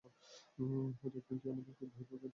হয়তো 0.01 1.17
একদিন, 1.17 1.37
তুই 1.37 1.49
আমাকে 1.53 1.69
আমার 1.71 1.73
ভাইপোকে 1.79 1.85
দেখতে 1.85 2.03
দিবি, 2.03 2.15
তাই 2.15 2.19
না? 2.19 2.29